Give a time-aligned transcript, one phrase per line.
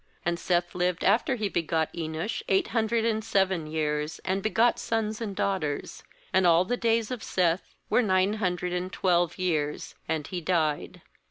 [0.25, 5.21] 7And Seth lived after he begot Enosh eight hundred and seven years, and begot sons
[5.21, 6.01] and daughters.
[6.33, 11.03] 8And all the days of Seth were nine hundred and twelve years; and he died.